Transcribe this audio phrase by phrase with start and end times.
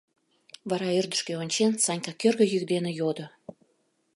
[0.69, 3.25] Вара ӧрдыжкӧ ончен, Санька кӧргӧ йӱк дене йодо: